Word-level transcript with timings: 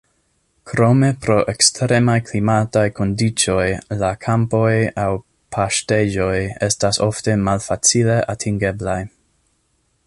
Krome 0.69 1.09
pro 1.25 1.35
ekstremaj 1.51 2.15
klimataj 2.29 2.85
kondiĉoj 3.01 3.67
la 3.99 4.09
kampoj 4.25 4.73
aŭ 5.03 5.07
paŝtejoj 5.57 6.41
estas 6.71 7.01
ofte 7.11 7.39
malfacile 7.51 8.19
atingeblaj. 8.37 9.01